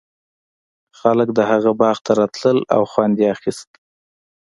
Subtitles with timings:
[0.99, 3.69] خلک د هغه باغ ته راتلل او خوند یې اخیست.